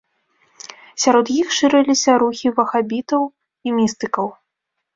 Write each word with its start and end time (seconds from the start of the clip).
Сярод 1.03 1.25
іх 1.41 1.47
шырыліся 1.59 2.17
рухі 2.25 2.47
вахабітаў 2.57 3.31
і 3.69 3.77
містыкаў. 3.77 4.27